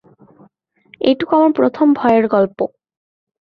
[1.01, 2.59] এইটুকু আমার প্রথম ভয়ের গল্প।